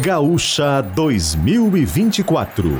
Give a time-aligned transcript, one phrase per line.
[0.00, 2.78] Gaúcha 2024.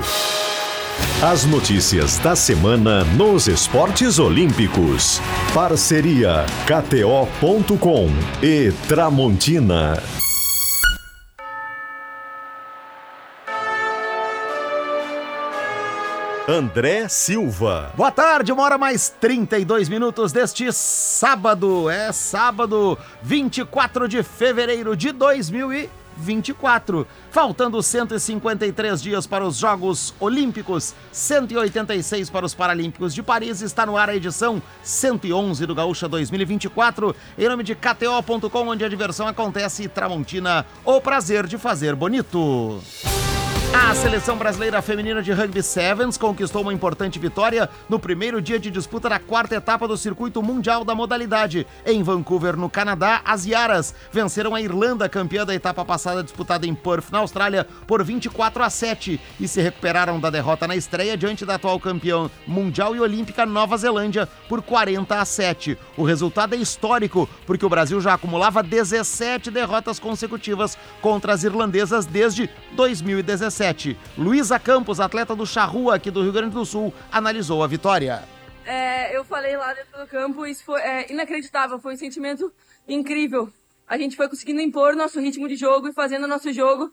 [1.23, 5.21] As notícias da semana nos esportes olímpicos.
[5.53, 8.09] Parceria KTO.com
[8.43, 10.03] e Tramontina.
[16.49, 17.93] André Silva.
[17.95, 21.91] Boa tarde, uma hora mais 32 minutos deste sábado.
[21.91, 25.13] É sábado, 24 de fevereiro de
[26.23, 27.07] 2024.
[27.30, 33.96] Faltando 153 dias para os Jogos Olímpicos, 186 para os Paralímpicos de Paris, está no
[33.96, 39.82] ar a edição 111 do Gaúcha 2024, em nome de KTO.com, onde a diversão acontece
[39.84, 42.80] e Tramontina, o prazer de fazer bonito.
[43.74, 48.70] A seleção brasileira feminina de rugby sevens conquistou uma importante vitória no primeiro dia de
[48.70, 51.66] disputa da quarta etapa do circuito mundial da modalidade.
[51.86, 56.74] Em Vancouver, no Canadá, as Yaras venceram a Irlanda, campeã da etapa passada disputada em
[56.74, 61.47] Perth, na Austrália, por 24 a 7 e se recuperaram da derrota na estreia diante
[61.47, 65.78] da atual campeã mundial e olímpica Nova Zelândia por 40 a 7.
[65.97, 72.04] O resultado é histórico, porque o Brasil já acumulava 17 derrotas consecutivas contra as irlandesas
[72.04, 73.61] desde 2017.
[73.62, 73.96] 17.
[74.18, 78.24] Luísa Campos, atleta do Charrua aqui do Rio Grande do Sul, analisou a vitória.
[78.66, 82.52] É, eu falei lá dentro do campo, isso foi é, inacreditável, foi um sentimento
[82.88, 83.52] incrível.
[83.86, 86.91] A gente foi conseguindo impor nosso ritmo de jogo e fazendo nosso jogo.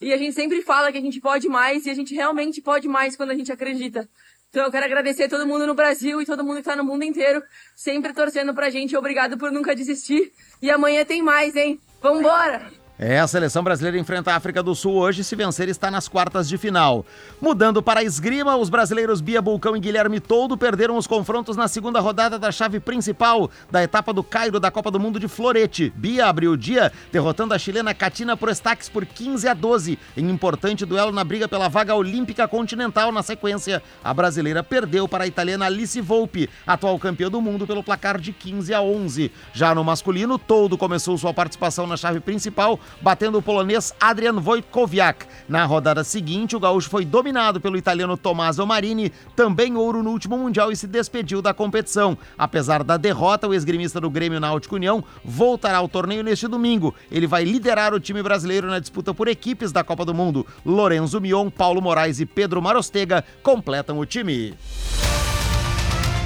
[0.00, 2.86] E a gente sempre fala que a gente pode mais e a gente realmente pode
[2.86, 4.08] mais quando a gente acredita.
[4.50, 6.84] Então eu quero agradecer a todo mundo no Brasil e todo mundo que está no
[6.84, 7.42] mundo inteiro,
[7.74, 8.96] sempre torcendo pra gente.
[8.96, 10.32] Obrigado por nunca desistir.
[10.60, 11.80] E amanhã tem mais, hein?
[12.02, 12.79] Vambora!
[13.02, 16.46] É, a seleção brasileira enfrenta a África do Sul hoje, se vencer está nas quartas
[16.46, 17.06] de final.
[17.40, 21.66] Mudando para a esgrima, os brasileiros Bia Bulcão e Guilherme Toldo perderam os confrontos na
[21.66, 25.90] segunda rodada da chave principal da etapa do Cairo da Copa do Mundo de Florete.
[25.96, 30.84] Bia abriu o dia derrotando a chilena Katina Proestax por 15 a 12 em importante
[30.84, 33.10] duelo na briga pela vaga olímpica continental.
[33.10, 37.82] Na sequência, a brasileira perdeu para a italiana Alice Volpe, atual campeã do mundo pelo
[37.82, 39.32] placar de 15 a 11.
[39.54, 45.26] Já no masculino, Toldo começou sua participação na chave principal batendo o polonês Adrian Wojtkowiak.
[45.48, 50.38] Na rodada seguinte, o gaúcho foi dominado pelo italiano Tommaso Marini, também ouro no último
[50.38, 52.16] Mundial e se despediu da competição.
[52.38, 56.94] Apesar da derrota, o esgrimista do Grêmio Náutico União voltará ao torneio neste domingo.
[57.10, 60.46] Ele vai liderar o time brasileiro na disputa por equipes da Copa do Mundo.
[60.64, 64.54] Lorenzo Mion, Paulo Moraes e Pedro Marostega completam o time.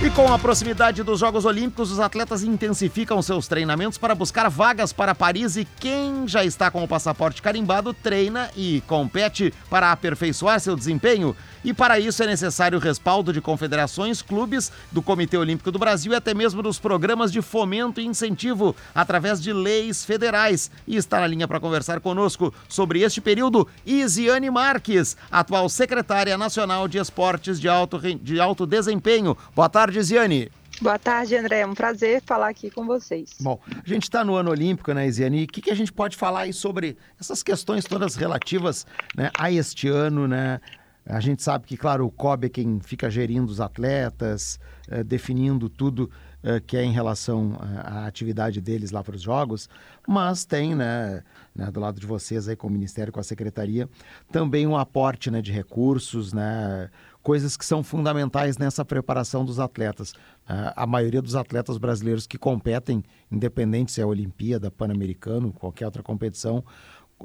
[0.03, 4.93] E com a proximidade dos Jogos Olímpicos, os atletas intensificam seus treinamentos para buscar vagas
[4.93, 10.60] para Paris e quem já está com o passaporte carimbado treina e compete para aperfeiçoar
[10.60, 11.34] seu desempenho.
[11.65, 16.12] E para isso é necessário o respaldo de confederações, clubes, do Comitê Olímpico do Brasil
[16.12, 20.71] e até mesmo dos programas de fomento e incentivo através de leis federais.
[20.87, 26.87] E está na linha para conversar conosco sobre este período, Isiane Marques, atual secretária nacional
[26.87, 29.34] de esportes de alto, de alto desempenho.
[29.56, 30.50] Boa tarde, Isiane.
[30.80, 31.60] Boa tarde, André.
[31.60, 33.36] É um prazer falar aqui com vocês.
[33.40, 35.44] Bom, a gente está no ano olímpico, né, Isiane?
[35.44, 38.86] O que, que, a gente pode falar aí sobre essas questões todas relativas
[39.16, 40.60] né, a este ano, né?
[41.06, 44.58] A gente sabe que, claro, o COB é quem fica gerindo os atletas,
[44.88, 46.10] eh, definindo tudo
[46.42, 49.68] eh, que é em relação à atividade deles lá para os Jogos,
[50.08, 51.22] mas tem, né,
[51.54, 53.88] né, do lado de vocês aí com o Ministério, com a Secretaria,
[54.32, 56.88] também um aporte né, de recursos, né,
[57.24, 60.12] coisas que são fundamentais nessa preparação dos atletas.
[60.12, 63.02] Uh, a maioria dos atletas brasileiros que competem,
[63.32, 66.62] independente se é Olimpíada, Pan-Americano, qualquer outra competição,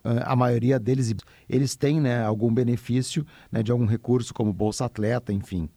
[0.03, 1.13] a maioria deles
[1.49, 5.69] eles têm né, algum benefício né, de algum recurso como Bolsa Atleta, enfim.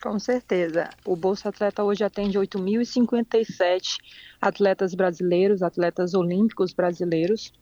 [0.00, 0.90] Com certeza.
[1.04, 3.98] O Bolsa Atleta hoje atende 8.057
[4.40, 7.52] atletas brasileiros, atletas olímpicos brasileiros,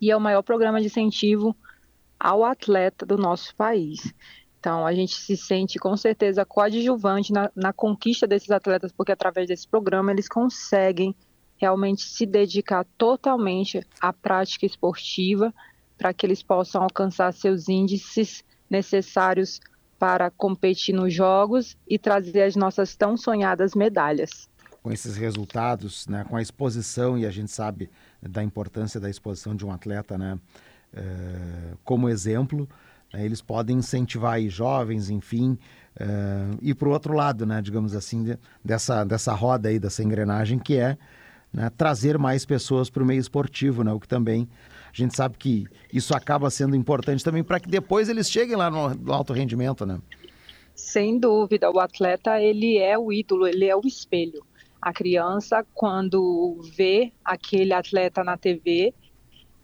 [0.00, 1.56] e é o maior programa de incentivo
[2.18, 4.12] ao atleta do nosso país.
[4.66, 9.46] Então, a gente se sente com certeza coadjuvante na, na conquista desses atletas, porque através
[9.46, 11.14] desse programa eles conseguem
[11.56, 15.54] realmente se dedicar totalmente à prática esportiva
[15.96, 19.60] para que eles possam alcançar seus índices necessários
[20.00, 24.50] para competir nos jogos e trazer as nossas tão sonhadas medalhas.
[24.82, 27.88] Com esses resultados, né, com a exposição, e a gente sabe
[28.20, 30.36] da importância da exposição de um atleta né,
[30.92, 32.68] eh, como exemplo,
[33.14, 35.58] eles podem incentivar aí jovens, enfim,
[36.00, 40.02] uh, e para o outro lado, né, digamos assim, de, dessa, dessa roda aí, dessa
[40.02, 40.98] engrenagem que é
[41.52, 44.48] né, trazer mais pessoas para o meio esportivo, né, o que também
[44.92, 48.70] a gente sabe que isso acaba sendo importante também para que depois eles cheguem lá
[48.70, 50.00] no, no, alto rendimento, né?
[50.74, 54.42] Sem dúvida, o atleta ele é o ídolo, ele é o espelho.
[54.80, 58.94] A criança quando vê aquele atleta na TV,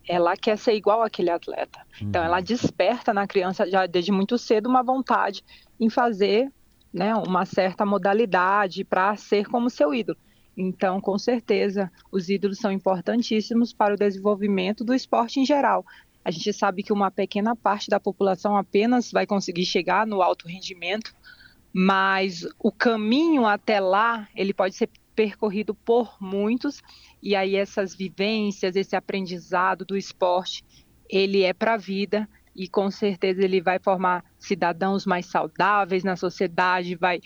[0.08, 1.80] ela quer ser igual àquele atleta.
[2.00, 2.08] Uhum.
[2.08, 5.44] Então, ela desperta na criança já desde muito cedo uma vontade
[5.78, 6.50] em fazer
[6.92, 10.18] né, uma certa modalidade para ser como seu ídolo.
[10.56, 15.84] Então, com certeza, os ídolos são importantíssimos para o desenvolvimento do esporte em geral.
[16.24, 20.46] A gente sabe que uma pequena parte da população apenas vai conseguir chegar no alto
[20.46, 21.14] rendimento,
[21.72, 26.82] mas o caminho até lá, ele pode ser percorrido por muitos,
[27.22, 30.64] e aí essas vivências, esse aprendizado do esporte,
[31.08, 36.16] ele é para a vida e com certeza ele vai formar cidadãos mais saudáveis na
[36.16, 37.20] sociedade, vai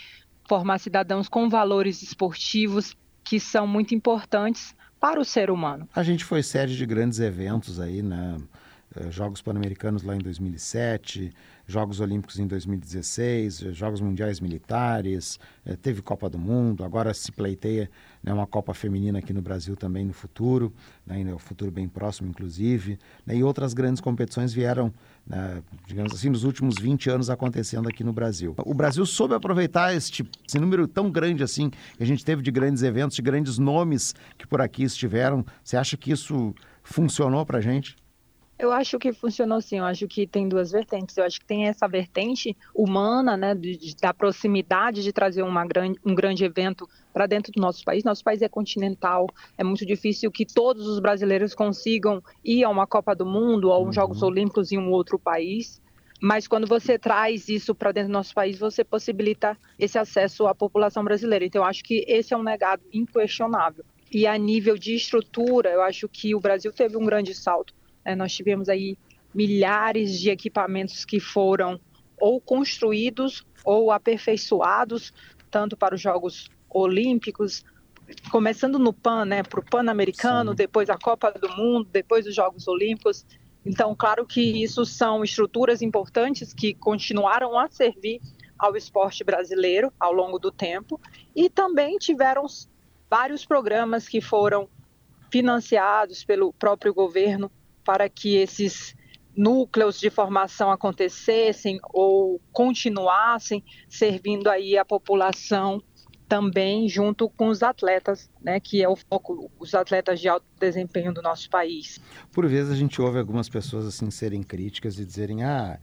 [0.48, 5.88] formar cidadãos com valores esportivos que são muito importantes para o ser humano.
[5.94, 8.36] A gente foi sede de grandes eventos aí, né?
[8.38, 8.65] Eh,
[9.10, 11.32] Jogos Pan-Americanos lá em 2007,
[11.66, 17.90] Jogos Olímpicos em 2016, Jogos Mundiais Militares, eh, teve Copa do Mundo, agora se pleiteia
[18.22, 20.72] né, uma Copa Feminina aqui no Brasil também no futuro,
[21.04, 22.98] né, no futuro bem próximo, inclusive.
[23.26, 24.94] Né, e outras grandes competições vieram,
[25.26, 28.54] né, digamos assim, nos últimos 20 anos acontecendo aqui no Brasil.
[28.64, 32.50] O Brasil soube aproveitar este, esse número tão grande assim que a gente teve de
[32.52, 35.44] grandes eventos, de grandes nomes que por aqui estiveram.
[35.64, 36.54] Você acha que isso
[36.84, 37.96] funcionou para a gente?
[38.58, 39.78] Eu acho que funcionou sim.
[39.78, 41.16] Eu acho que tem duas vertentes.
[41.16, 45.66] Eu acho que tem essa vertente humana, né, de, de, da proximidade de trazer uma
[45.66, 48.02] grande, um grande evento para dentro do nosso país.
[48.02, 49.26] Nosso país é continental.
[49.58, 53.74] É muito difícil que todos os brasileiros consigam ir a uma Copa do Mundo ou
[53.74, 53.92] a uhum.
[53.92, 55.82] Jogos Olímpicos em um outro país.
[56.18, 60.54] Mas quando você traz isso para dentro do nosso país, você possibilita esse acesso à
[60.54, 61.44] população brasileira.
[61.44, 63.84] Então, eu acho que esse é um negado inquestionável.
[64.10, 67.74] E a nível de estrutura, eu acho que o Brasil teve um grande salto
[68.14, 68.96] nós tivemos aí
[69.34, 71.80] milhares de equipamentos que foram
[72.18, 75.12] ou construídos ou aperfeiçoados,
[75.50, 77.64] tanto para os Jogos Olímpicos,
[78.30, 82.66] começando no PAN, né, para o Pan-Americano, depois a Copa do Mundo, depois os Jogos
[82.68, 83.26] Olímpicos.
[83.64, 88.20] Então, claro que isso são estruturas importantes que continuaram a servir
[88.58, 91.00] ao esporte brasileiro ao longo do tempo
[91.34, 92.46] e também tiveram
[93.10, 94.68] vários programas que foram
[95.30, 97.50] financiados pelo próprio governo
[97.86, 98.96] para que esses
[99.36, 105.80] núcleos de formação acontecessem ou continuassem servindo aí a população
[106.28, 111.14] também junto com os atletas, né, que é o foco, os atletas de alto desempenho
[111.14, 112.00] do nosso país.
[112.32, 115.78] Por vezes a gente ouve algumas pessoas assim serem críticas e dizerem: "Ah,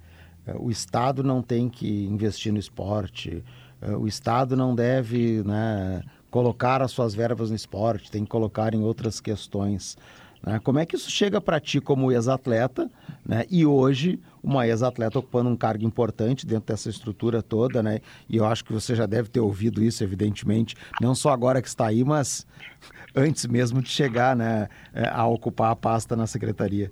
[0.60, 3.42] o Estado não tem que investir no esporte,
[3.98, 8.84] o Estado não deve, né, colocar as suas verbas no esporte, tem que colocar em
[8.84, 9.96] outras questões".
[10.45, 10.60] Né?
[10.60, 12.90] Como é que isso chega para ti como ex-atleta
[13.25, 13.45] né?
[13.50, 18.01] e hoje uma ex-atleta ocupando um cargo importante dentro dessa estrutura toda, né?
[18.28, 21.68] E eu acho que você já deve ter ouvido isso, evidentemente, não só agora que
[21.69, 22.45] está aí, mas
[23.16, 26.92] antes mesmo de chegar né, a ocupar a pasta na secretaria.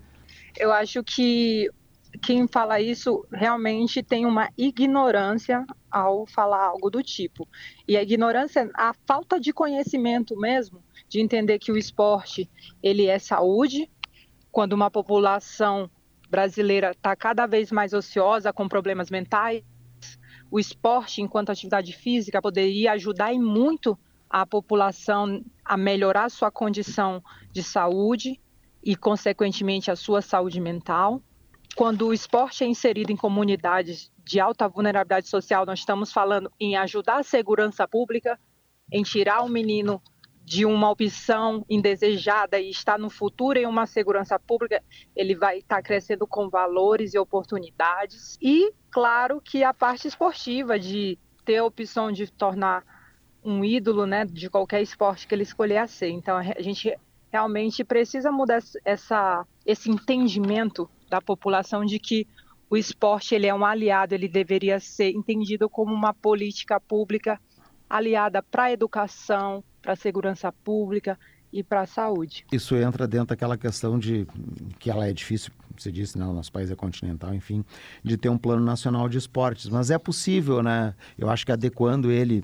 [0.58, 1.70] Eu acho que
[2.20, 7.48] quem fala isso realmente tem uma ignorância ao falar algo do tipo.
[7.88, 12.50] E a ignorância, a falta de conhecimento mesmo, de entender que o esporte
[12.82, 13.90] ele é saúde.
[14.52, 15.90] Quando uma população
[16.30, 19.64] brasileira está cada vez mais ociosa, com problemas mentais,
[20.50, 23.98] o esporte, enquanto atividade física, poderia ajudar e muito
[24.30, 28.40] a população a melhorar sua condição de saúde
[28.84, 31.22] e, consequentemente, a sua saúde mental.
[31.76, 36.76] Quando o esporte é inserido em comunidades de alta vulnerabilidade social, nós estamos falando em
[36.76, 38.40] ajudar a segurança pública,
[38.92, 40.02] em tirar o menino
[40.44, 44.84] de uma opção indesejada e está no futuro em uma segurança pública,
[45.16, 48.38] ele vai estar crescendo com valores e oportunidades.
[48.42, 52.84] E, claro, que a parte esportiva, de ter a opção de tornar
[53.44, 56.10] um ídolo né, de qualquer esporte que ele escolher a ser.
[56.10, 56.94] Então, a gente
[57.32, 62.26] realmente precisa mudar essa, esse entendimento da população de que
[62.70, 67.38] o esporte ele é um aliado, ele deveria ser entendido como uma política pública
[67.90, 71.20] aliada para a educação, para a segurança pública
[71.52, 72.46] e para a saúde.
[72.50, 74.26] Isso entra dentro daquela questão de
[74.80, 77.66] que ela é difícil, você disse, não, nosso país é continental, enfim,
[78.02, 80.96] de ter um plano nacional de esportes, mas é possível, né?
[81.18, 82.42] Eu acho que adequando ele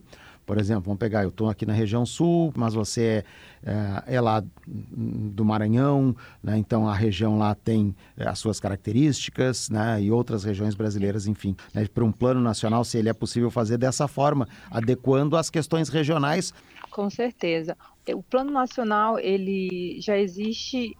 [0.48, 3.25] por exemplo, vamos pegar, eu estou aqui na região sul, mas você
[3.66, 6.58] é, é, é lá do Maranhão, né?
[6.58, 10.01] então a região lá tem é, as suas características, né?
[10.01, 11.54] e outras regiões brasileiras, enfim.
[11.74, 11.86] Né?
[11.94, 16.54] Para um plano nacional, se ele é possível fazer dessa forma, adequando as questões regionais.
[16.92, 17.75] Com certeza.
[18.16, 20.96] O plano nacional, ele já existe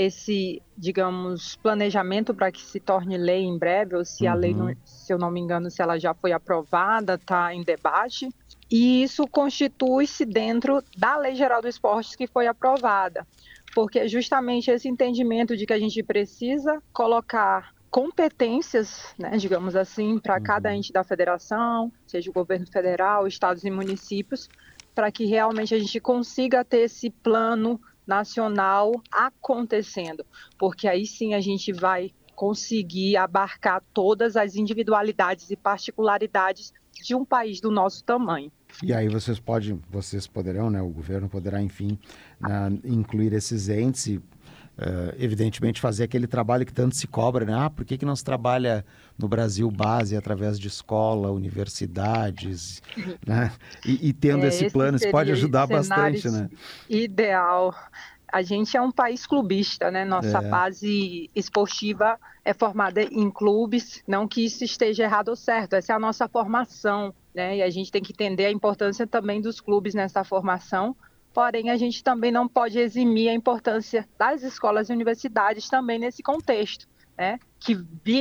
[0.00, 4.30] esse, digamos, planejamento para que se torne lei em breve, ou se uhum.
[4.30, 7.62] a lei, não, se eu não me engano, se ela já foi aprovada, está em
[7.62, 8.28] debate
[8.70, 13.26] e isso constitui-se dentro da Lei Geral do Esporte que foi aprovada.
[13.74, 20.18] porque é justamente esse entendimento de que a gente precisa colocar competências, né, digamos assim,
[20.18, 20.42] para uhum.
[20.42, 24.48] cada ente da federação, seja o governo federal, estados e municípios,
[24.94, 30.24] para que realmente a gente consiga ter esse plano nacional acontecendo,
[30.58, 37.24] porque aí sim a gente vai conseguir abarcar todas as individualidades e particularidades de um
[37.24, 38.50] país do nosso tamanho.
[38.82, 41.98] E aí vocês podem, vocês poderão, né, o governo poderá, enfim,
[42.84, 44.22] incluir esses entes e,
[44.78, 47.54] uh, evidentemente, fazer aquele trabalho que tanto se cobra, né?
[47.54, 48.84] Ah, por que, que não se trabalha
[49.18, 52.82] no Brasil base através de escola, universidades,
[53.26, 53.52] né?
[53.84, 56.48] E, e tendo é, esse, esse plano, isso pode ajudar bastante, né?
[56.88, 57.74] Ideal.
[58.32, 60.04] A gente é um país clubista, né?
[60.04, 60.48] Nossa é.
[60.48, 65.96] base esportiva é formada em clubes, não que isso esteja errado ou certo, essa é
[65.96, 67.58] a nossa formação né?
[67.58, 70.96] E a gente tem que entender a importância também dos clubes nessa formação.
[71.32, 76.22] Porém, a gente também não pode eximir a importância das escolas e universidades também nesse
[76.22, 77.38] contexto, né?
[77.58, 77.78] Que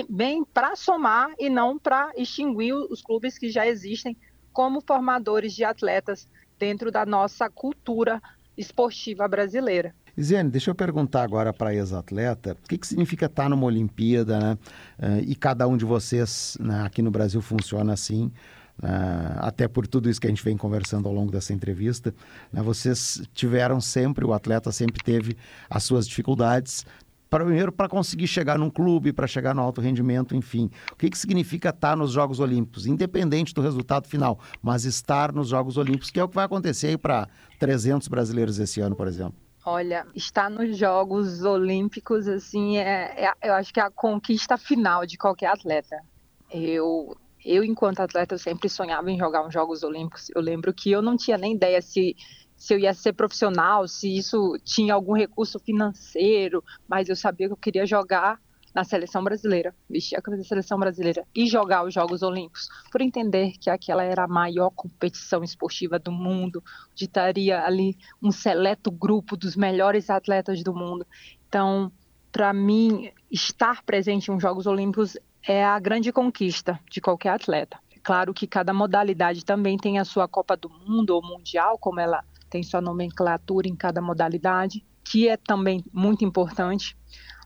[0.09, 4.15] vem para somar e não para extinguir os clubes que já existem
[4.53, 8.21] como formadores de atletas dentro da nossa cultura
[8.57, 9.95] esportiva brasileira.
[10.21, 14.37] Zene, deixa eu perguntar agora para a ex-atleta, o que, que significa estar numa Olimpíada,
[14.37, 14.57] né?
[14.99, 18.31] Uh, e cada um de vocês né, aqui no Brasil funciona assim.
[18.79, 22.15] Uh, até por tudo isso que a gente vem conversando ao longo dessa entrevista,
[22.51, 25.35] né, vocês tiveram sempre, o atleta sempre teve
[25.69, 26.85] as suas dificuldades,
[27.29, 30.71] primeiro para conseguir chegar num clube, para chegar no alto rendimento, enfim.
[30.91, 35.49] O que, que significa estar nos Jogos Olímpicos, independente do resultado final, mas estar nos
[35.49, 37.27] Jogos Olímpicos, que é o que vai acontecer para
[37.59, 39.35] 300 brasileiros esse ano, por exemplo?
[39.65, 45.05] Olha, estar nos Jogos Olímpicos, assim, é, é, eu acho que é a conquista final
[45.05, 46.01] de qualquer atleta.
[46.49, 50.29] Eu eu, enquanto atleta, eu sempre sonhava em jogar uns Jogos Olímpicos.
[50.35, 52.15] Eu lembro que eu não tinha nem ideia se,
[52.55, 57.53] se eu ia ser profissional, se isso tinha algum recurso financeiro, mas eu sabia que
[57.53, 58.39] eu queria jogar
[58.73, 63.01] na seleção brasileira, vestir a camisa da seleção brasileira e jogar os Jogos Olímpicos, por
[63.01, 68.91] entender que aquela era a maior competição esportiva do mundo, onde estaria ali um seleto
[68.91, 71.05] grupo dos melhores atletas do mundo.
[71.47, 71.91] Então,
[72.31, 75.17] para mim, estar presente uns Jogos Olímpicos
[75.47, 77.77] é a grande conquista de qualquer atleta.
[77.95, 81.99] É claro que cada modalidade também tem a sua Copa do Mundo ou Mundial, como
[81.99, 86.97] ela tem sua nomenclatura em cada modalidade, que é também muito importante,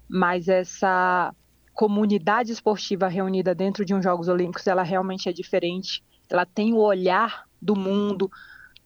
[0.08, 1.34] mas essa
[1.74, 6.04] comunidade esportiva reunida dentro de uns Jogos Olímpicos, ela realmente é diferente.
[6.30, 8.30] Ela tem o olhar do mundo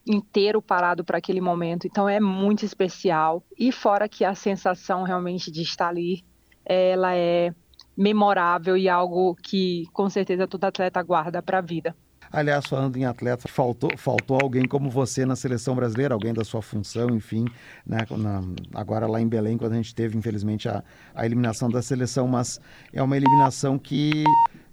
[0.05, 3.43] inteiro parado para aquele momento, então é muito especial.
[3.57, 6.23] E fora que a sensação realmente de estar ali,
[6.65, 7.53] ela é
[7.97, 11.95] memorável e algo que com certeza todo atleta guarda para a vida.
[12.31, 16.61] Aliás, falando em atleta, faltou, faltou alguém como você na seleção brasileira, alguém da sua
[16.61, 17.45] função, enfim,
[17.85, 17.99] né?
[18.11, 18.41] Na,
[18.73, 20.83] agora lá em Belém, quando a gente teve, infelizmente, a,
[21.15, 22.59] a eliminação da seleção, mas
[22.91, 24.25] é uma eliminação que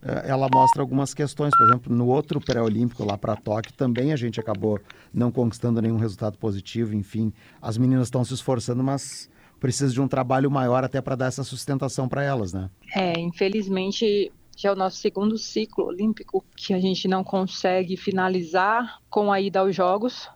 [0.03, 1.57] uh, ela mostra algumas questões.
[1.57, 4.81] Por exemplo, no outro pré-olímpico lá para Tóquio, também a gente acabou
[5.13, 7.33] não conquistando nenhum resultado positivo, enfim.
[7.63, 9.31] As meninas estão se esforçando, mas
[9.61, 12.71] precisa de um trabalho maior até para dar essa sustentação para elas, né?
[12.95, 19.01] É, infelizmente já é o nosso segundo ciclo olímpico que a gente não consegue finalizar
[19.11, 20.29] com a ida aos Jogos,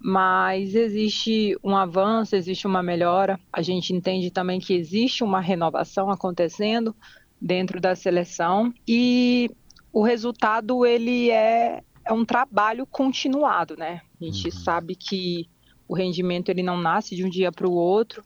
[0.00, 3.38] mas existe um avanço, existe uma melhora.
[3.52, 6.94] A gente entende também que existe uma renovação acontecendo
[7.40, 9.50] dentro da seleção e
[9.92, 14.00] o resultado ele é, é um trabalho continuado, né?
[14.20, 14.52] A gente uhum.
[14.52, 15.48] sabe que
[15.86, 18.22] o rendimento ele não nasce de um dia para o outro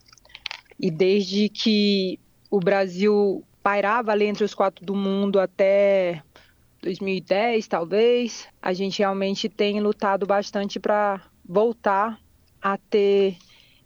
[0.83, 2.19] e desde que
[2.51, 6.21] o Brasil pairava ali entre os quatro do mundo até
[6.83, 12.19] 2010, talvez, a gente realmente tem lutado bastante para voltar
[12.61, 13.37] a ter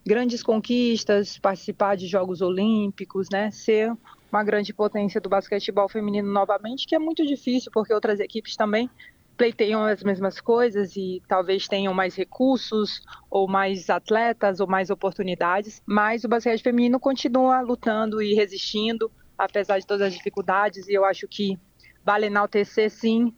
[0.07, 3.51] grandes conquistas, participar de Jogos Olímpicos, né?
[3.51, 3.93] Ser
[4.33, 8.89] uma grande potência do basquetebol feminino novamente, que é muito difícil porque outras equipes também
[9.37, 15.83] pleiteiam as mesmas coisas e talvez tenham mais recursos, ou mais atletas, ou mais oportunidades,
[15.87, 21.05] mas o basquete feminino continua lutando e resistindo, apesar de todas as dificuldades, e eu
[21.05, 21.59] acho que
[22.05, 23.35] vale enaltecer, sim,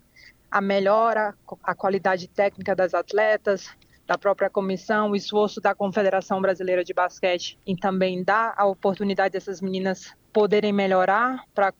[0.50, 3.68] a melhora, a qualidade técnica das atletas,
[4.06, 9.32] da própria comissão, o esforço da Confederação Brasileira de Basquete em também dar a oportunidade
[9.32, 11.70] dessas meninas poderem melhorar para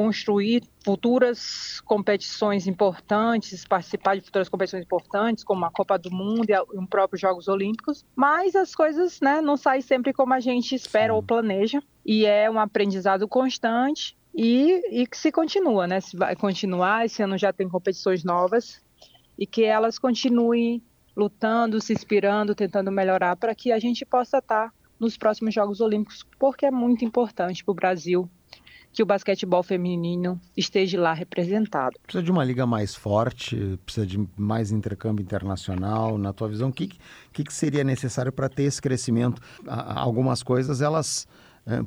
[0.00, 6.58] construir futuras competições importantes, participar de futuras competições importantes, como a Copa do Mundo e
[6.58, 11.12] os próprios Jogos Olímpicos, mas as coisas né, não saem sempre como a gente espera
[11.12, 11.16] Sim.
[11.16, 16.00] ou planeja, e é um aprendizado constante e, e que se continua, né?
[16.00, 18.82] Se vai continuar, esse ano já tem competições novas,
[19.38, 20.82] e que elas continuem
[21.14, 26.24] lutando, se inspirando, tentando melhorar para que a gente possa estar nos próximos Jogos Olímpicos,
[26.38, 28.30] porque é muito importante para o Brasil
[28.92, 31.96] que o basquetebol feminino esteja lá representado.
[32.02, 36.18] Precisa de uma liga mais forte, precisa de mais intercâmbio internacional.
[36.18, 36.90] Na tua visão, o que,
[37.32, 39.40] que, que seria necessário para ter esse crescimento?
[39.66, 41.26] Algumas coisas elas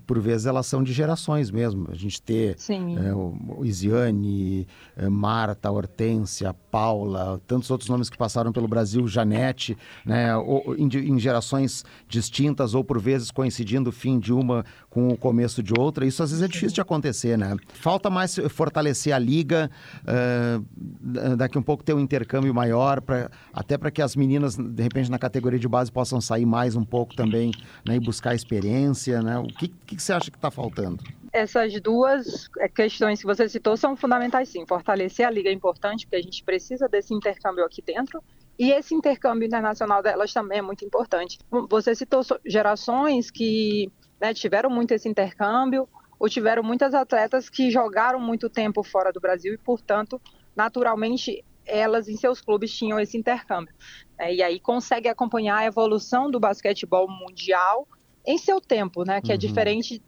[0.06, 1.88] por vezes elas são de gerações mesmo.
[1.92, 8.18] A gente ter é, o, o Isiane, é, Marta, Hortência, Paula, tantos outros nomes que
[8.18, 13.94] passaram pelo Brasil, Janete, né, ou, em, em, gerações distintas ou por vezes coincidindo o
[13.94, 16.06] fim de uma com o começo de outra.
[16.06, 17.56] Isso às vezes é difícil de acontecer, né?
[17.74, 19.70] Falta mais fortalecer a liga,
[20.04, 24.84] uh, daqui um pouco ter um intercâmbio maior, pra, até para que as meninas, de
[24.84, 27.52] repente, na categoria de base possam sair mais um pouco também
[27.88, 29.38] né, e buscar experiência, né?
[29.40, 31.04] O que, que, que você acha que está faltando?
[31.32, 34.66] Essas duas é, questões que você citou são fundamentais, sim.
[34.68, 38.24] Fortalecer a liga é importante, porque a gente precisa desse intercâmbio aqui dentro.
[38.58, 41.40] E esse intercâmbio internacional delas também é muito importante.
[41.70, 43.92] Você citou gerações que
[44.22, 45.88] né, tiveram muito esse intercâmbio,
[46.20, 50.22] ou tiveram muitas atletas que jogaram muito tempo fora do Brasil e, portanto,
[50.56, 53.74] naturalmente, elas em seus clubes tinham esse intercâmbio.
[54.18, 57.88] Né, e aí consegue acompanhar a evolução do basquetebol mundial
[58.26, 59.36] em seu tempo, né, que é uhum.
[59.36, 60.02] é diferente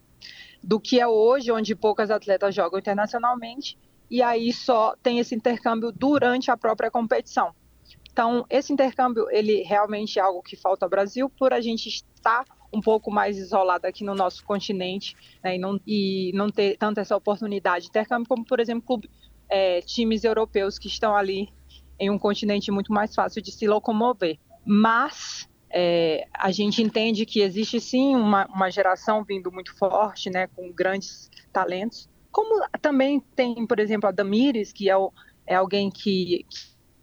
[0.62, 3.78] do que é hoje, onde poucas atletas jogam internacionalmente,
[4.10, 7.54] e aí só tem esse intercâmbio durante a própria competição.
[8.10, 12.44] Então, esse intercâmbio, ele realmente é algo que falta ao Brasil, por a gente estar
[12.72, 16.98] um pouco mais isolada aqui no nosso continente né, e, não, e não ter tanto
[16.98, 19.10] essa oportunidade de intercâmbio, como, por exemplo, clube,
[19.48, 21.48] é, times europeus que estão ali
[21.98, 24.38] em um continente muito mais fácil de se locomover.
[24.64, 30.46] Mas é, a gente entende que existe sim uma, uma geração vindo muito forte, né,
[30.48, 35.12] com grandes talentos, como também tem, por exemplo, a Damires, que é, o,
[35.46, 36.44] é alguém que,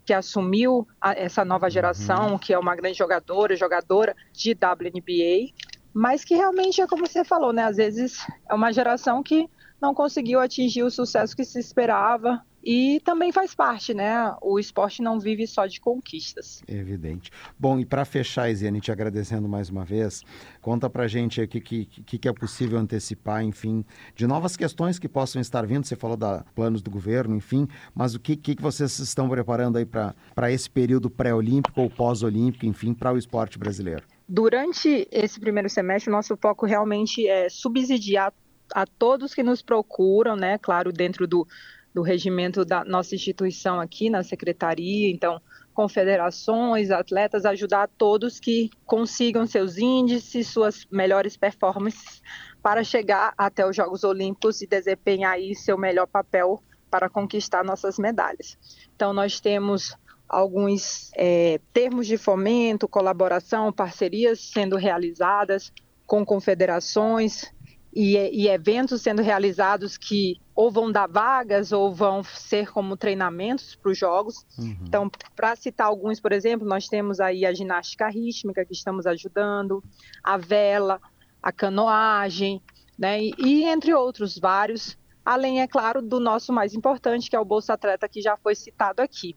[0.05, 2.37] que assumiu a, essa nova geração, uhum.
[2.37, 5.53] que é uma grande jogadora, jogadora de WNBA,
[5.93, 7.63] mas que realmente é como você falou, né?
[7.63, 9.49] Às vezes é uma geração que
[9.81, 14.33] não conseguiu atingir o sucesso que se esperava, e também faz parte, né?
[14.41, 16.63] O esporte não vive só de conquistas.
[16.67, 17.29] Evidente.
[17.59, 20.23] Bom, e para fechar, Isiane, te agradecendo mais uma vez,
[20.61, 23.83] conta para gente o que, que, que, é possível antecipar, enfim,
[24.15, 25.85] de novas questões que possam estar vindo.
[25.85, 29.77] Você falou da planos do governo, enfim, mas o que, que, que vocês estão preparando
[29.77, 34.03] aí para esse período pré-olímpico ou pós-olímpico, enfim, para o esporte brasileiro?
[34.27, 38.33] Durante esse primeiro semestre, o nosso foco realmente é subsidiar
[38.73, 40.57] a todos que nos procuram, né?
[40.57, 41.47] Claro, dentro do
[41.93, 45.41] do regimento da nossa instituição aqui na secretaria, então
[45.73, 52.21] confederações, atletas, ajudar todos que consigam seus índices, suas melhores performances
[52.61, 57.97] para chegar até os Jogos Olímpicos e desempenhar aí seu melhor papel para conquistar nossas
[57.97, 58.57] medalhas.
[58.95, 59.97] Então nós temos
[60.29, 65.71] alguns é, termos de fomento, colaboração, parcerias sendo realizadas
[66.05, 67.51] com confederações,
[67.95, 73.75] e, e, eventos sendo realizados que ou vão dar vagas ou vão ser como treinamentos
[73.75, 74.45] para os jogos.
[74.57, 74.77] Uhum.
[74.81, 79.83] Então, para citar alguns, por exemplo, nós temos aí a ginástica rítmica que estamos ajudando,
[80.23, 80.99] a vela,
[81.41, 82.59] a canoagem,
[82.97, 83.21] né?
[83.21, 87.45] E, e entre outros vários, além, é claro, do nosso mais importante, que é o
[87.45, 89.35] Bolsa Atleta, que já foi citado aqui.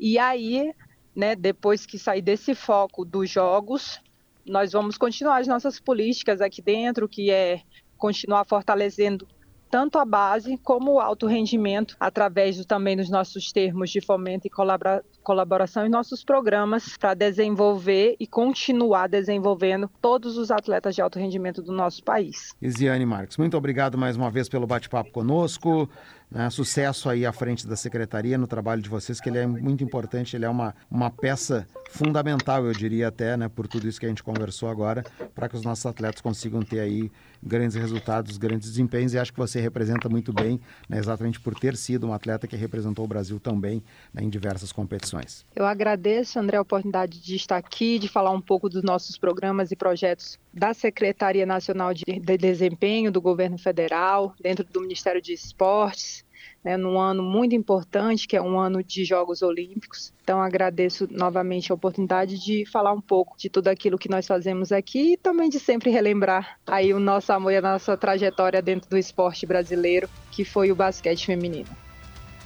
[0.00, 0.72] E aí,
[1.14, 4.00] né, depois que sair desse foco dos jogos,
[4.46, 7.60] nós vamos continuar as nossas políticas aqui dentro, que é
[8.02, 9.28] continuar fortalecendo
[9.70, 14.46] tanto a base como o alto rendimento, através do, também dos nossos termos de fomento
[14.46, 21.00] e colabora, colaboração e nossos programas para desenvolver e continuar desenvolvendo todos os atletas de
[21.00, 22.54] alto rendimento do nosso país.
[22.60, 25.88] Isiane Marques, muito obrigado mais uma vez pelo bate-papo conosco.
[26.30, 26.50] Né?
[26.50, 30.34] Sucesso aí à frente da secretaria no trabalho de vocês, que ele é muito importante,
[30.36, 34.08] ele é uma, uma peça fundamental, eu diria até, né, por tudo isso que a
[34.08, 39.12] gente conversou agora, para que os nossos atletas consigam ter aí grandes resultados, grandes desempenhos,
[39.12, 42.56] e acho que você representa muito bem, né, exatamente por ter sido um atleta que
[42.56, 45.44] representou o Brasil também né, em diversas competições.
[45.54, 49.70] Eu agradeço, André, a oportunidade de estar aqui, de falar um pouco dos nossos programas
[49.70, 55.32] e projetos da Secretaria Nacional de, de Desempenho do Governo Federal, dentro do Ministério de
[55.32, 56.24] Esportes,
[56.64, 60.12] né, num ano muito importante, que é um ano de Jogos Olímpicos.
[60.22, 64.70] Então, agradeço novamente a oportunidade de falar um pouco de tudo aquilo que nós fazemos
[64.70, 68.88] aqui e também de sempre relembrar aí o nosso amor e a nossa trajetória dentro
[68.88, 71.81] do esporte brasileiro, que foi o basquete feminino.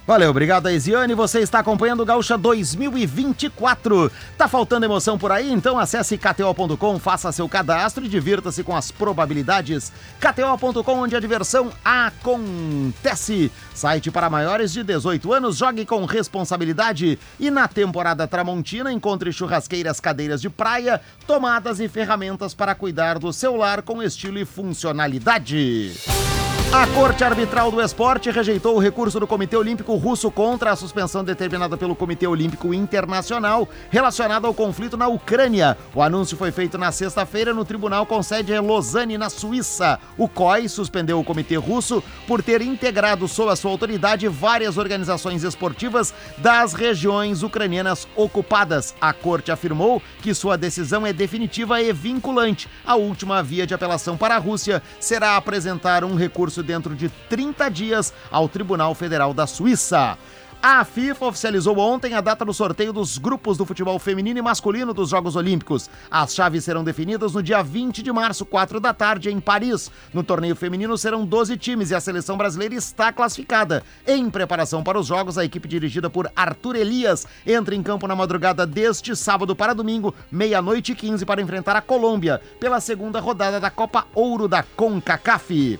[0.07, 1.13] Valeu, obrigado, Eisiane.
[1.13, 4.09] Você está acompanhando o Gaúcha 2024.
[4.37, 5.51] Tá faltando emoção por aí?
[5.51, 9.91] Então acesse kto.com, faça seu cadastro e divirta-se com as probabilidades.
[10.17, 13.51] kto.com, onde a diversão acontece.
[13.73, 17.19] Site para maiores de 18 anos, jogue com responsabilidade.
[17.37, 23.33] E na temporada Tramontina, encontre churrasqueiras, cadeiras de praia, tomadas e ferramentas para cuidar do
[23.33, 26.36] seu lar com estilo e funcionalidade.
[26.69, 31.23] A Corte Arbitral do Esporte rejeitou o recurso do Comitê Olímpico Russo contra a suspensão
[31.23, 35.77] determinada pelo Comitê Olímpico Internacional relacionada ao conflito na Ucrânia.
[35.95, 39.97] O anúncio foi feito na sexta-feira no tribunal com sede em Lausanne, na Suíça.
[40.17, 45.43] O COI suspendeu o Comitê Russo por ter integrado sob a sua autoridade várias organizações
[45.43, 48.93] esportivas das regiões ucranianas ocupadas.
[48.99, 52.67] A Corte afirmou que sua decisão é definitiva e vinculante.
[52.85, 57.69] A última via de apelação para a Rússia será apresentar um recurso dentro de 30
[57.69, 60.17] dias ao Tribunal Federal da Suíça.
[60.61, 64.91] A FIFA oficializou ontem a data do sorteio dos grupos do futebol feminino e masculino
[64.91, 65.87] dos Jogos Olímpicos.
[66.09, 69.91] As chaves serão definidas no dia 20 de março, 4 da tarde, em Paris.
[70.11, 73.83] No torneio feminino serão 12 times e a seleção brasileira está classificada.
[74.05, 78.15] Em preparação para os Jogos, a equipe dirigida por Arthur Elias entra em campo na
[78.15, 83.59] madrugada deste sábado para domingo, meia-noite e 15, para enfrentar a Colômbia pela segunda rodada
[83.59, 85.79] da Copa Ouro da CONCACAF.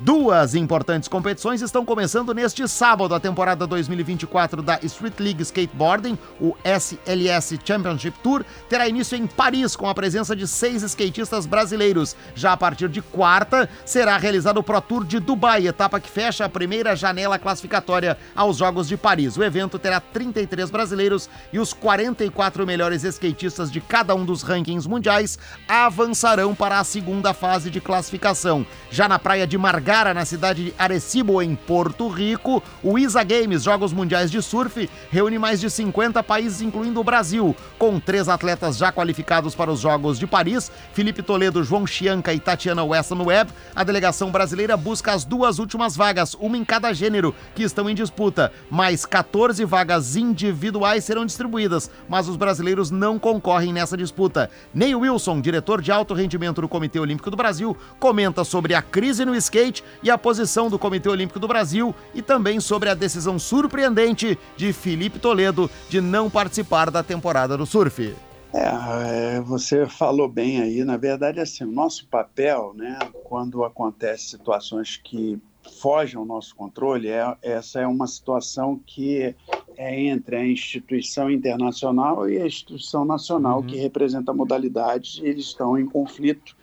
[0.00, 3.16] Duas importantes competições estão começando neste sábado.
[3.16, 9.74] A temporada 2024 da Street League Skateboarding, o SLS Championship Tour, terá início em Paris
[9.74, 12.14] com a presença de seis skatistas brasileiros.
[12.32, 16.44] Já a partir de quarta, será realizado o Pro Tour de Dubai, etapa que fecha
[16.44, 19.36] a primeira janela classificatória aos Jogos de Paris.
[19.36, 24.88] O evento terá 33 brasileiros e os 44 melhores skatistas de cada um dos rankings
[24.88, 28.64] mundiais avançarão para a segunda fase de classificação.
[28.92, 33.24] Já na praia de Margarita, Vergara, na cidade de Arecibo, em Porto Rico, o ISA
[33.24, 38.28] Games, Jogos Mundiais de Surf, reúne mais de 50 países, incluindo o Brasil, com três
[38.28, 43.24] atletas já qualificados para os Jogos de Paris, Felipe Toledo, João Chianca e Tatiana Weston
[43.24, 43.50] Webb.
[43.74, 47.94] A delegação brasileira busca as duas últimas vagas, uma em cada gênero, que estão em
[47.94, 48.52] disputa.
[48.68, 54.50] Mais 14 vagas individuais serão distribuídas, mas os brasileiros não concorrem nessa disputa.
[54.74, 59.24] Ney Wilson, diretor de alto rendimento do Comitê Olímpico do Brasil, comenta sobre a crise
[59.24, 63.38] no skate e a posição do Comitê Olímpico do Brasil e também sobre a decisão
[63.38, 68.14] surpreendente de Felipe Toledo de não participar da temporada do surf.
[68.52, 70.84] É, é você falou bem aí.
[70.84, 75.38] Na verdade, assim, o nosso papel, né, quando acontecem situações que
[75.80, 79.34] fogem ao nosso controle, é, essa é uma situação que
[79.76, 83.66] é entre a instituição internacional e a instituição nacional uhum.
[83.66, 85.20] que representa a modalidade.
[85.22, 86.56] Eles estão em conflito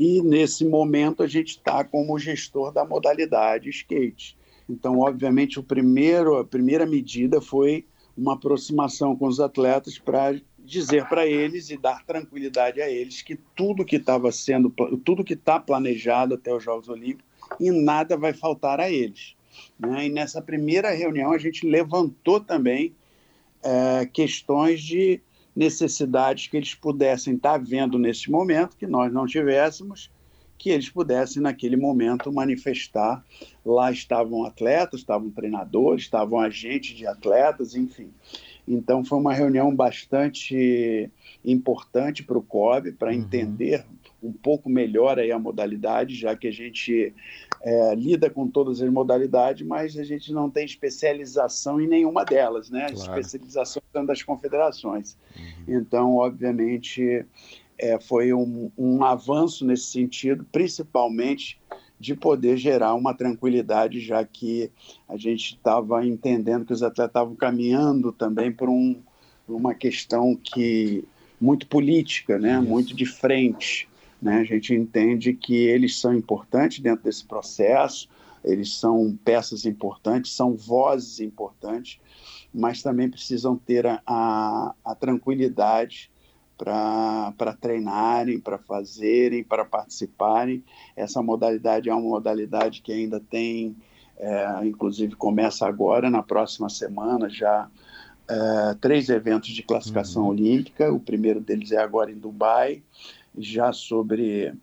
[0.00, 4.34] e nesse momento a gente está como gestor da modalidade skate.
[4.66, 7.84] Então, obviamente, o primeiro, a primeira medida foi
[8.16, 13.36] uma aproximação com os atletas para dizer para eles e dar tranquilidade a eles que
[13.54, 14.70] tudo que estava sendo,
[15.04, 17.26] tudo que está planejado até os Jogos Olímpicos
[17.58, 19.36] e nada vai faltar a eles.
[19.78, 20.06] Né?
[20.06, 22.94] E nessa primeira reunião a gente levantou também
[23.62, 25.20] é, questões de
[25.60, 30.10] necessidades que eles pudessem estar vendo nesse momento, que nós não tivéssemos,
[30.56, 33.22] que eles pudessem, naquele momento, manifestar.
[33.62, 38.10] Lá estavam atletas, estavam treinadores, estavam agentes de atletas, enfim.
[38.66, 41.10] Então, foi uma reunião bastante
[41.44, 43.18] importante para o COB, para uhum.
[44.22, 47.14] Um pouco melhor aí a modalidade, já que a gente
[47.62, 52.70] é, lida com todas as modalidades, mas a gente não tem especialização em nenhuma delas,
[52.70, 52.86] né?
[52.90, 53.20] Claro.
[53.20, 55.16] Especialização das confederações.
[55.36, 55.76] Uhum.
[55.76, 57.24] Então, obviamente,
[57.78, 61.58] é, foi um, um avanço nesse sentido, principalmente
[61.98, 64.70] de poder gerar uma tranquilidade, já que
[65.06, 68.96] a gente estava entendendo que os atletas estavam caminhando também por um,
[69.46, 71.04] uma questão que
[71.38, 72.58] muito política, né?
[72.58, 73.86] muito de frente.
[74.20, 74.40] Né?
[74.40, 78.08] A gente entende que eles são importantes dentro desse processo,
[78.44, 82.00] eles são peças importantes, são vozes importantes,
[82.52, 86.10] mas também precisam ter a, a, a tranquilidade
[86.56, 90.62] para treinarem, para fazerem, para participarem.
[90.94, 93.76] Essa modalidade é uma modalidade que ainda tem,
[94.18, 97.68] é, inclusive começa agora, na próxima semana, já
[98.28, 100.28] é, três eventos de classificação uhum.
[100.28, 100.92] olímpica.
[100.92, 102.82] O primeiro deles é agora em Dubai
[103.36, 104.54] já sobre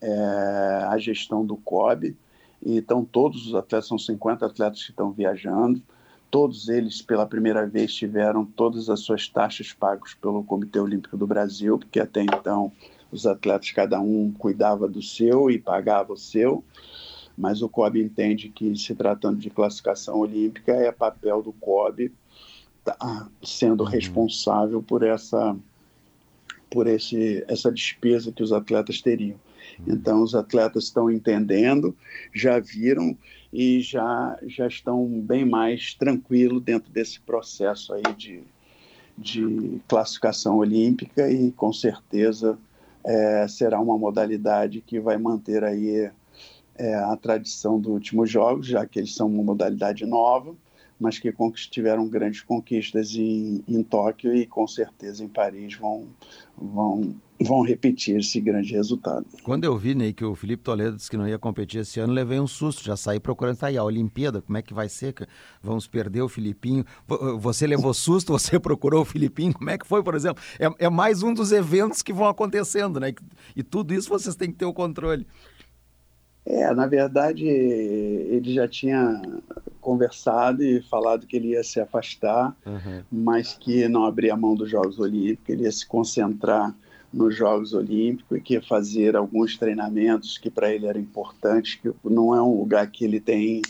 [0.00, 2.16] é, a gestão do COB.
[2.64, 5.82] Então, todos os atletas, são 50 atletas que estão viajando,
[6.30, 11.26] todos eles, pela primeira vez, tiveram todas as suas taxas pagas pelo Comitê Olímpico do
[11.26, 12.70] Brasil, porque até então
[13.10, 16.62] os atletas, cada um cuidava do seu e pagava o seu.
[17.36, 22.12] mas o COB entende que, se tratando de classificação olímpica, é papel do COB
[22.84, 23.90] tá sendo uhum.
[23.90, 25.56] responsável por essa
[26.70, 29.38] por esse, essa despesa que os atletas teriam.
[29.78, 29.94] Uhum.
[29.94, 31.94] Então, os atletas estão entendendo,
[32.32, 33.16] já viram
[33.52, 38.42] e já, já estão bem mais tranquilos dentro desse processo aí de,
[39.18, 42.58] de classificação olímpica e, com certeza,
[43.04, 46.10] é, será uma modalidade que vai manter aí
[46.76, 50.54] é, a tradição dos últimos jogos, já que eles são uma modalidade nova,
[51.00, 51.32] mas que
[51.70, 56.06] tiveram grandes conquistas em, em Tóquio e com certeza em Paris vão,
[56.56, 59.24] vão, vão repetir esse grande resultado.
[59.42, 62.12] Quando eu vi, Ney, que o Felipe Toledo disse que não ia competir esse ano,
[62.12, 65.14] levei um susto, já saí procurando, tá aí, a Olimpíada, como é que vai ser?
[65.62, 66.84] Vamos perder o Filipinho.
[67.38, 70.42] Você levou susto, você procurou o Filipinho, como é que foi, por exemplo?
[70.58, 73.14] É, é mais um dos eventos que vão acontecendo, né?
[73.56, 75.26] E tudo isso vocês têm que ter o controle.
[76.52, 79.22] É, na verdade, ele já tinha
[79.80, 83.02] conversado e falado que ele ia se afastar, uhum.
[83.10, 86.74] mas que não abria mão dos Jogos Olímpicos, ele ia se concentrar
[87.12, 91.92] nos Jogos Olímpicos e que ia fazer alguns treinamentos que para ele era importante, que
[92.04, 93.62] não é um lugar que ele tem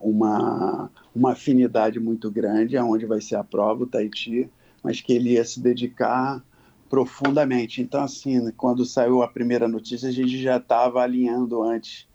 [0.00, 4.50] uma, uma afinidade muito grande, aonde vai ser a prova, o Tahiti,
[4.82, 6.42] mas que ele ia se dedicar
[6.90, 7.80] profundamente.
[7.80, 12.12] Então, assim, quando saiu a primeira notícia, a gente já estava alinhando antes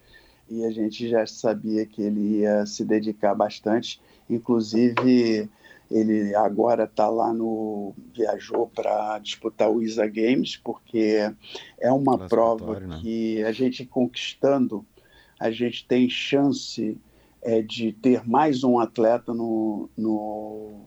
[0.50, 4.02] e a gente já sabia que ele ia se dedicar bastante.
[4.30, 5.50] Inclusive,
[5.92, 7.94] ele agora está lá no.
[8.14, 11.32] viajou para disputar o ISA Games, porque
[11.80, 13.00] é uma prova né?
[13.02, 14.86] que a gente conquistando,
[15.40, 16.98] a gente tem chance
[17.42, 20.82] é, de ter mais um atleta no, no,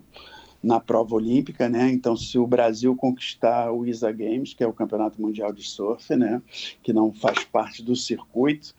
[0.63, 1.91] na prova olímpica, né?
[1.91, 6.15] Então, se o Brasil conquistar o ISA Games, que é o Campeonato Mundial de Surf,
[6.15, 6.41] né?
[6.83, 8.75] Que não faz parte do circuito,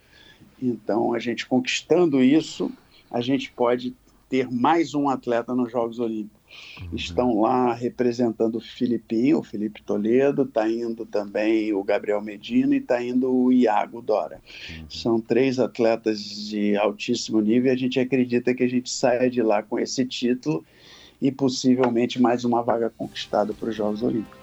[0.67, 2.71] então, a gente conquistando isso,
[3.11, 3.93] a gente pode
[4.29, 6.41] ter mais um atleta nos Jogos Olímpicos.
[6.81, 6.89] Uhum.
[6.95, 12.79] Estão lá representando o Filipinho, o Felipe Toledo, está indo também o Gabriel Medina e
[12.79, 14.41] está indo o Iago Dora.
[14.69, 14.85] Uhum.
[14.89, 19.41] São três atletas de altíssimo nível e a gente acredita que a gente saia de
[19.41, 20.63] lá com esse título
[21.21, 24.42] e possivelmente mais uma vaga conquistada para os Jogos Olímpicos.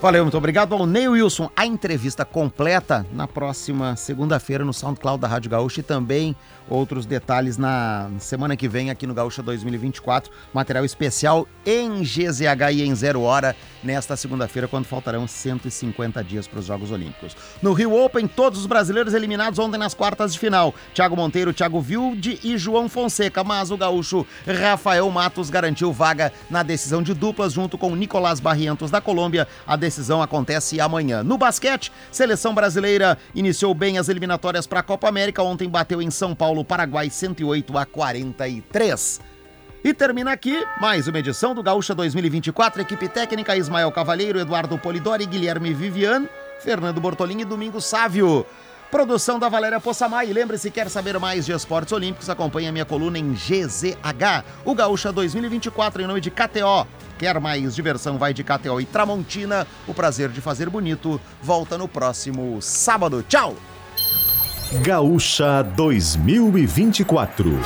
[0.00, 1.50] Valeu, muito obrigado ao Ney Wilson.
[1.54, 6.34] A entrevista completa na próxima segunda-feira no SoundCloud da Rádio Gaúcha e também
[6.70, 10.32] outros detalhes na semana que vem aqui no Gaúcha 2024.
[10.54, 16.60] Material especial em GZH e em zero hora nesta segunda-feira, quando faltarão 150 dias para
[16.60, 17.36] os Jogos Olímpicos.
[17.60, 20.74] No Rio Open, todos os brasileiros eliminados ontem nas quartas de final.
[20.94, 26.62] Thiago Monteiro, Thiago Vilde e João Fonseca, mas o gaúcho Rafael Matos garantiu vaga na
[26.62, 29.46] decisão de duplas junto com Nicolás Barrientos da Colômbia.
[29.66, 29.76] A
[30.22, 31.22] acontece amanhã.
[31.22, 35.42] No basquete, seleção brasileira iniciou bem as eliminatórias para a Copa América.
[35.42, 39.20] Ontem bateu em São Paulo, Paraguai, 108 a 43.
[39.82, 42.82] E termina aqui mais uma edição do Gaúcha 2024.
[42.82, 46.28] Equipe técnica Ismael Cavalheiro, Eduardo Polidori, Guilherme Vivian,
[46.60, 48.44] Fernando Bortolini e Domingo Sávio.
[48.90, 50.28] Produção da Valéria Possamay.
[50.28, 52.28] E lembre-se, quer saber mais de esportes olímpicos?
[52.28, 54.44] Acompanhe a minha coluna em GZH.
[54.64, 56.86] O Gaúcha 2024 em nome de KTO.
[57.20, 58.16] Quer mais diversão?
[58.16, 59.66] Vai de KTO e Tramontina.
[59.86, 63.22] O prazer de fazer bonito volta no próximo sábado.
[63.28, 63.54] Tchau!
[64.82, 67.60] Gaúcha 2024.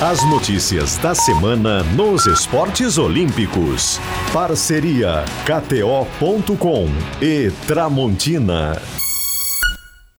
[0.00, 3.98] As notícias da semana nos esportes olímpicos.
[4.32, 6.86] Parceria KTO.com
[7.20, 8.80] e Tramontina.